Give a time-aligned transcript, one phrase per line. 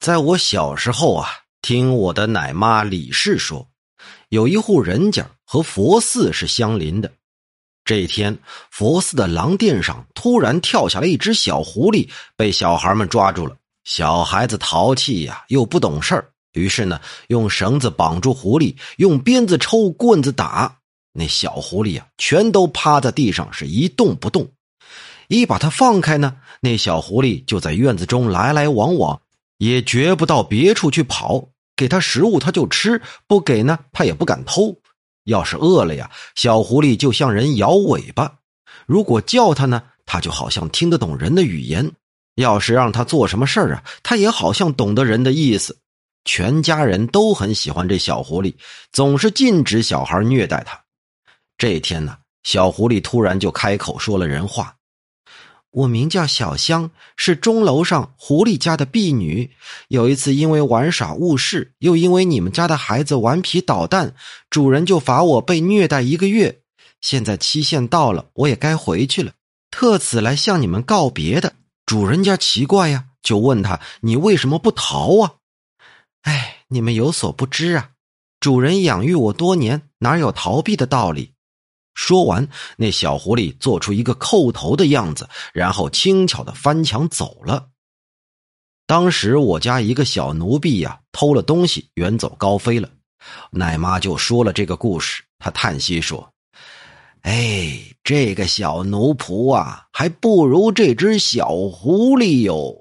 [0.00, 1.28] 在我小时候啊，
[1.60, 3.68] 听我的奶妈李氏说，
[4.28, 7.10] 有一户人家和佛寺是相邻的。
[7.84, 8.38] 这一天，
[8.70, 13.56] 佛寺的廊殿上突然跳下来一只小狐狸，被小孩们抓住了。
[13.82, 20.76] 小孩子淘气呀，又不懂事儿，于是呢，用绳子绑住狐狸，用鞭子抽，棍子打。
[21.12, 24.48] 那小狐狸啊，全都趴在地上，是一动不动。
[25.26, 29.20] 一把它放开呢，那小狐狸就在院子中来来往往。
[29.58, 34.74] 也绝不到别处去跑，给他食物他就吃，不给呢他也不敢偷。
[35.24, 38.38] 要是饿了呀，小狐狸就像人摇尾巴；
[38.86, 41.92] 如果叫他呢，他就好像听得懂人的语言。
[42.36, 45.76] 要是让他做什么事儿啊，他也好像懂得人的意思。
[46.24, 48.54] 全家人都很喜欢这小狐狸，
[48.92, 50.80] 总是禁止小孩虐待他。
[51.56, 54.74] 这天呢，小狐狸突然就开口说了人话。
[55.78, 59.52] 我名叫小香，是钟楼上狐狸家的婢女。
[59.86, 64.14] 有一次，因为玩耍误事，又因为你们家的孩子顽皮捣蛋，
[64.50, 66.62] 主人就罚我被虐待一个月。
[67.00, 69.32] 现在期限到了，我也该回去了，
[69.70, 71.52] 特此来向你们告别的。
[71.86, 75.34] 主人家奇怪呀，就问他：“你为什么不逃啊？”
[76.22, 77.90] 哎，你们有所不知啊，
[78.40, 81.34] 主人养育我多年，哪有逃避的道理？
[81.98, 87.70] 说完，那小狐狸做出一个叩头的样子，然后轻巧的翻墙走了。
[88.86, 92.88] 当时我家一个小奴婢呀，偷了东西，远走高飞了。
[93.50, 96.32] 奶妈就说了这个故事，她叹息说
[97.22, 102.80] ：“哎，这个小奴仆啊，还不如这只小狐狸哟。”